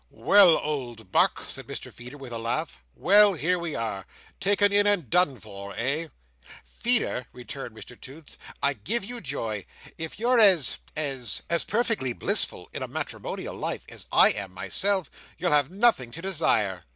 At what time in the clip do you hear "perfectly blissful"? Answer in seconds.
11.65-12.67